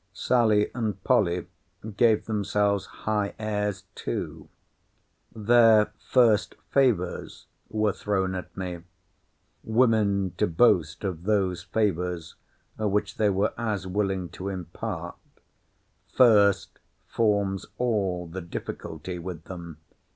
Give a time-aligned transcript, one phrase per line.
[0.13, 1.45] Sally and Polly
[1.95, 4.49] gave themselves high airs too.
[5.31, 8.79] Their first favours were thrown at me,
[9.63, 12.33] [women to boast of those favours
[12.79, 15.17] which they were as willing to impart,
[16.11, 19.77] first forms all the difficulty with them!